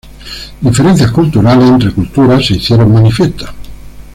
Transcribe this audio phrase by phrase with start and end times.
[0.61, 3.51] Diferencias culturales entre culturas se hicieron manifiestas.